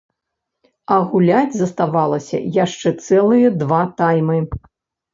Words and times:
А 0.95 0.97
гуляць 1.11 1.57
заставалася 1.59 2.41
яшчэ 2.65 2.97
цэлыя 3.07 3.55
два 3.63 3.81
таймы. 4.05 4.45